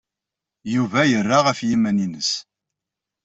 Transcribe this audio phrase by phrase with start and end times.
[0.73, 2.31] Yuba yerra ɣef yiman-nnes.